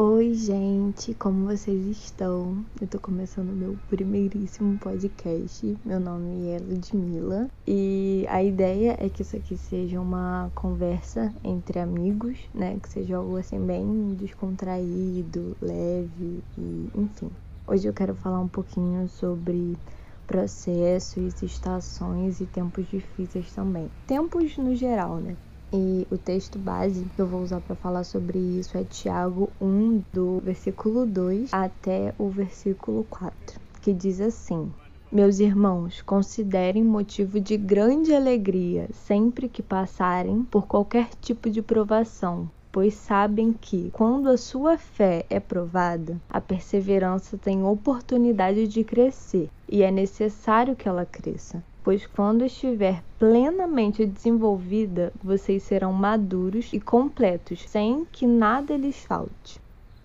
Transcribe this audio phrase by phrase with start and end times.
[0.00, 2.64] Oi, gente, como vocês estão?
[2.80, 5.76] Eu tô começando meu primeiríssimo podcast.
[5.84, 11.80] Meu nome é Ludmilla e a ideia é que isso aqui seja uma conversa entre
[11.80, 12.78] amigos, né?
[12.80, 17.28] Que seja algo assim bem descontraído, leve e enfim.
[17.66, 19.76] Hoje eu quero falar um pouquinho sobre
[20.28, 23.90] processos, estações e tempos difíceis também.
[24.06, 25.36] Tempos no geral, né?
[25.70, 30.02] E o texto base que eu vou usar para falar sobre isso é Tiago 1,
[30.14, 34.72] do versículo 2 até o versículo 4, que diz assim:
[35.12, 42.50] Meus irmãos, considerem motivo de grande alegria sempre que passarem por qualquer tipo de provação,
[42.72, 49.50] pois sabem que, quando a sua fé é provada, a perseverança tem oportunidade de crescer
[49.68, 56.78] e é necessário que ela cresça pois quando estiver plenamente desenvolvida, vocês serão maduros e
[56.78, 59.58] completos, sem que nada lhes falte.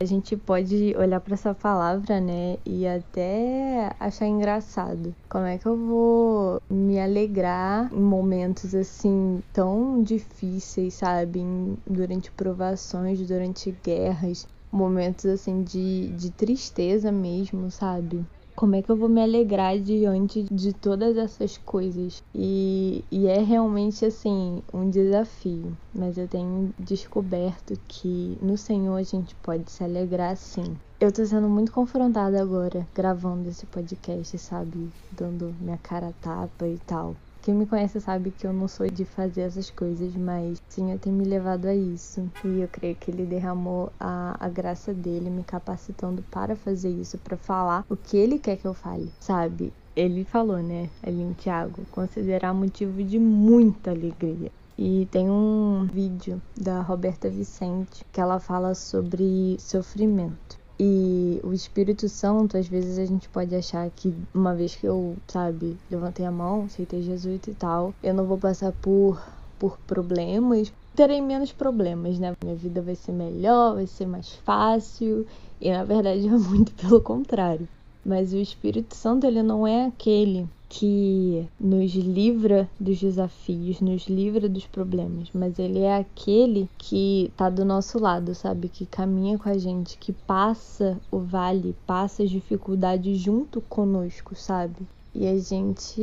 [0.00, 5.12] A gente pode olhar para essa palavra, né, e até achar engraçado.
[5.28, 11.40] Como é que eu vou me alegrar em momentos assim tão difíceis, sabe?
[11.84, 18.24] Durante provações, durante guerras, momentos assim de, de tristeza mesmo, sabe?
[18.64, 22.22] Como é que eu vou me alegrar diante de todas essas coisas?
[22.34, 29.02] E, e é realmente assim um desafio, mas eu tenho descoberto que no Senhor a
[29.02, 30.74] gente pode se alegrar sim.
[30.98, 34.88] Eu tô sendo muito confrontada agora gravando esse podcast, sabe?
[35.12, 37.14] Dando minha cara a tapa e tal.
[37.44, 40.98] Quem me conhece sabe que eu não sou de fazer essas coisas, mas o Senhor
[40.98, 42.26] tem me levado a isso.
[42.42, 47.18] E eu creio que Ele derramou a, a graça dele, me capacitando para fazer isso,
[47.18, 49.74] para falar o que Ele quer que eu fale, sabe?
[49.94, 54.50] Ele falou, né, ali em Tiago, considerar motivo de muita alegria.
[54.78, 60.63] E tem um vídeo da Roberta Vicente que ela fala sobre sofrimento.
[60.78, 65.16] E o Espírito Santo, às vezes a gente pode achar que uma vez que eu,
[65.28, 69.20] sabe, levantei a mão, aceitei Jesus e tal, eu não vou passar por
[69.58, 72.34] por problemas, terei menos problemas, né?
[72.42, 75.26] Minha vida vai ser melhor, vai ser mais fácil,
[75.60, 77.68] e na verdade é muito pelo contrário.
[78.04, 84.48] Mas o Espírito Santo, ele não é aquele que nos livra dos desafios, nos livra
[84.48, 88.68] dos problemas, mas ele é aquele que tá do nosso lado, sabe?
[88.68, 94.84] Que caminha com a gente, que passa o vale, passa as dificuldades junto conosco, sabe?
[95.14, 96.02] E a gente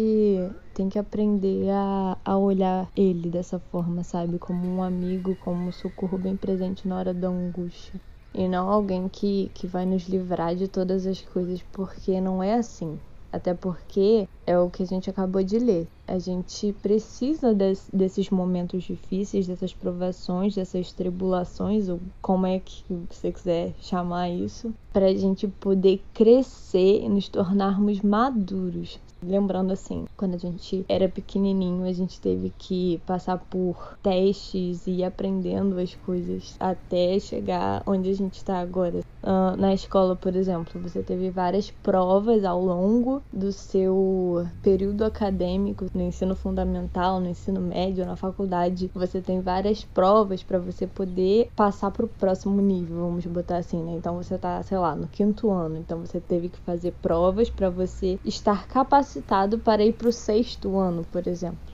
[0.74, 4.40] tem que aprender a, a olhar ele dessa forma, sabe?
[4.40, 8.00] Como um amigo, como um socorro bem presente na hora da angústia.
[8.34, 12.54] E não alguém que, que vai nos livrar de todas as coisas, porque não é
[12.54, 12.98] assim.
[13.31, 15.88] Até porque é o que a gente acabou de ler.
[16.06, 22.84] A gente precisa des, desses momentos difíceis, dessas provações, dessas tribulações, ou como é que
[23.09, 29.00] você quiser chamar isso, para a gente poder crescer e nos tornarmos maduros.
[29.24, 34.92] Lembrando assim, quando a gente era pequenininho, a gente teve que passar por testes e
[34.92, 39.02] ir aprendendo as coisas até chegar onde a gente está agora.
[39.22, 45.86] Uh, na escola, por exemplo, você teve várias provas ao longo do seu período acadêmico,
[45.94, 48.90] no ensino fundamental, no ensino médio, na faculdade.
[48.96, 53.84] Você tem várias provas para você poder passar para o próximo nível, vamos botar assim,
[53.84, 53.94] né?
[53.94, 57.70] Então você tá, sei lá, no quinto ano, então você teve que fazer provas para
[57.70, 59.11] você estar capacitado
[59.58, 61.72] para ir para o sexto ano, por exemplo.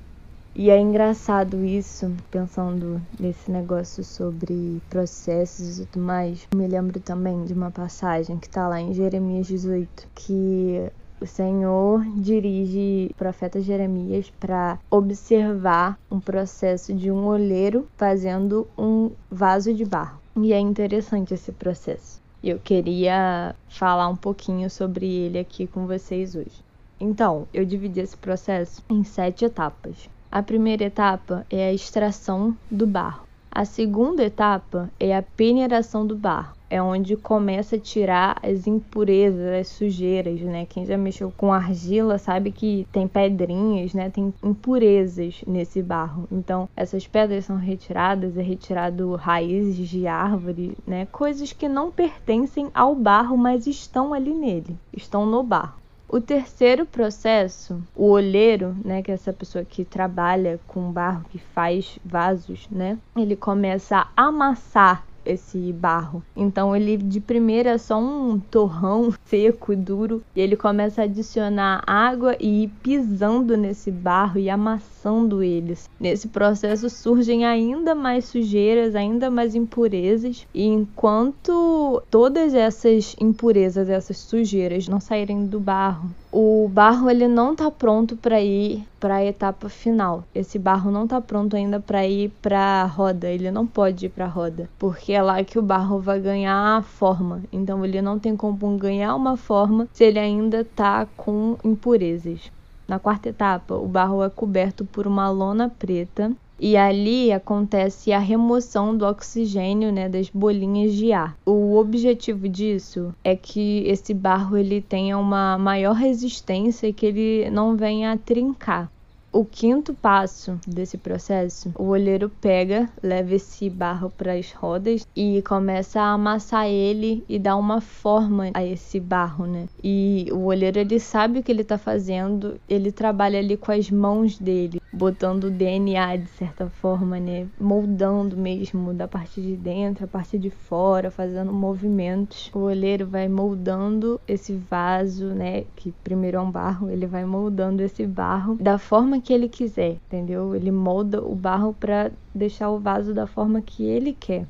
[0.56, 6.48] E é engraçado isso, pensando nesse negócio sobre processos e tudo mais.
[6.56, 12.04] Me lembro também de uma passagem que tá lá em Jeremias 18, que o Senhor
[12.16, 19.86] dirige o profeta Jeremias para observar um processo de um olheiro fazendo um vaso de
[19.86, 20.20] barro.
[20.36, 22.20] E é interessante esse processo.
[22.44, 26.67] Eu queria falar um pouquinho sobre ele aqui com vocês hoje.
[27.00, 30.10] Então, eu dividi esse processo em sete etapas.
[30.32, 33.28] A primeira etapa é a extração do barro.
[33.50, 36.56] A segunda etapa é a peneiração do barro.
[36.70, 40.66] É onde começa a tirar as impurezas, as sujeiras, né?
[40.66, 44.10] Quem já mexeu com argila sabe que tem pedrinhas, né?
[44.10, 46.28] Tem impurezas nesse barro.
[46.30, 51.08] Então, essas pedras são retiradas, é retirado raízes de árvore, né?
[51.10, 55.87] Coisas que não pertencem ao barro, mas estão ali nele, estão no barro.
[56.10, 61.38] O terceiro processo, o olheiro, né, que é essa pessoa que trabalha com barro, que
[61.38, 66.24] faz vasos, né, ele começa a amassar esse barro.
[66.36, 71.06] Então ele de primeira é só um torrão seco e duro e ele começa a
[71.06, 75.90] adicionar água e ir pisando nesse barro e amassando eles.
[76.00, 84.18] Nesse processo surgem ainda mais sujeiras, ainda mais impurezas e enquanto todas essas impurezas, essas
[84.18, 86.10] sujeiras não saírem do barro,
[86.40, 90.24] o barro ele não está pronto para ir para a etapa final.
[90.36, 94.28] Esse barro não está pronto ainda para ir para roda, ele não pode ir para
[94.28, 97.42] roda, porque é lá que o barro vai ganhar forma.
[97.52, 102.52] Então ele não tem como ganhar uma forma se ele ainda está com impurezas.
[102.88, 108.20] Na quarta etapa, o barro é coberto por uma lona preta e ali acontece a
[108.20, 111.38] remoção do oxigênio, né, das bolinhas de ar.
[111.46, 117.50] O objetivo disso é que esse barro ele tenha uma maior resistência e que ele
[117.50, 118.92] não venha a trincar.
[119.32, 125.44] O quinto passo desse processo, o olheiro pega, leva esse barro para as rodas e
[125.44, 129.68] começa a amassar ele e dar uma forma a esse barro, né?
[129.84, 133.92] E o olheiro ele sabe o que ele está fazendo, ele trabalha ali com as
[133.92, 137.48] mãos dele, botando o DNA de certa forma, né?
[137.60, 142.50] Moldando mesmo da parte de dentro, a parte de fora, fazendo movimentos.
[142.56, 145.66] O olheiro vai moldando esse vaso, né?
[145.76, 149.50] Que primeiro é um barro, ele vai moldando esse barro da forma forma que ele
[149.50, 150.56] quiser, entendeu?
[150.56, 154.48] Ele molda o barro para deixar o vaso da forma que ele quer.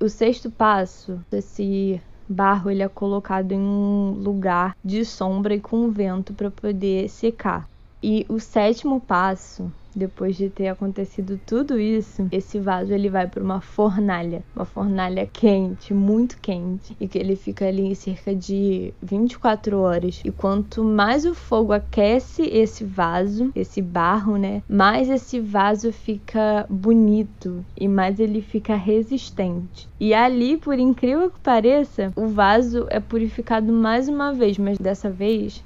[0.00, 5.90] O sexto passo, esse barro ele é colocado em um lugar de sombra e com
[5.90, 7.68] vento para poder secar.
[8.06, 13.42] E o sétimo passo depois de ter acontecido tudo isso, esse vaso ele vai para
[13.42, 18.92] uma fornalha, uma fornalha quente, muito quente, e que ele fica ali em cerca de
[19.00, 20.20] 24 horas.
[20.22, 26.66] E quanto mais o fogo aquece esse vaso, esse barro, né, mais esse vaso fica
[26.68, 29.88] bonito e mais ele fica resistente.
[29.98, 35.08] E ali, por incrível que pareça, o vaso é purificado mais uma vez, mas dessa
[35.08, 35.64] vez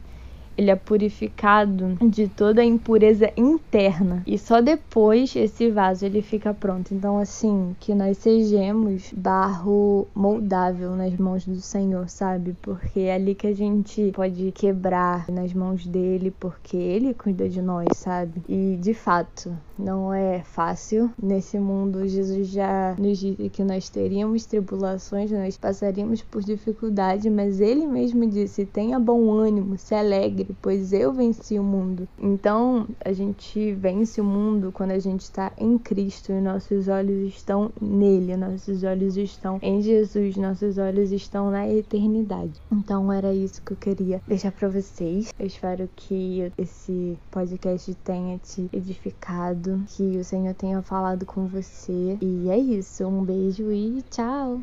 [0.59, 6.53] ele é purificado de toda a impureza interna e só depois esse vaso ele fica
[6.53, 6.93] pronto.
[6.93, 12.57] Então assim, que nós sejamos barro moldável nas mãos do Senhor, sabe?
[12.61, 17.63] Porque é ali que a gente pode quebrar nas mãos dele, porque ele cuida de
[17.63, 18.43] nós, sabe?
[18.49, 21.11] E de fato, não é fácil.
[21.23, 27.61] Nesse mundo, Jesus já nos disse que nós teríamos tribulações, nós passaríamos por dificuldade, mas
[27.61, 32.09] ele mesmo disse: tenha bom ânimo, se alegre pois eu venci o mundo.
[32.19, 37.35] Então, a gente vence o mundo quando a gente está em Cristo e nossos olhos
[37.35, 42.53] estão nele, nossos olhos estão em Jesus, nossos olhos estão na eternidade.
[42.71, 45.33] Então, era isso que eu queria deixar para vocês.
[45.39, 52.19] Eu espero que esse podcast tenha te edificado, que o Senhor tenha falado com você.
[52.21, 53.07] E é isso.
[53.07, 54.57] Um beijo e tchau!